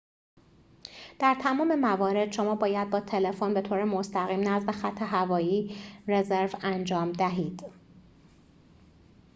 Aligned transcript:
در 1.19 1.37
تمام 1.41 1.79
موارد 1.79 2.31
شما 2.31 2.55
باید 2.55 2.89
با 2.89 2.99
تلفن 2.99 3.53
بطور 3.53 3.83
مستقیم 3.83 4.47
نزد 4.47 4.71
خط 4.71 5.01
هوایی 5.01 5.75
رزرو 6.07 6.49
انجام 6.61 7.11
دهید 7.11 7.61